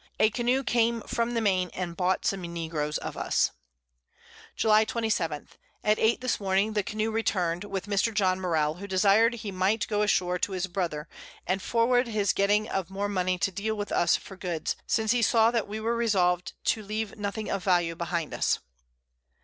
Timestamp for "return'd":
7.11-7.65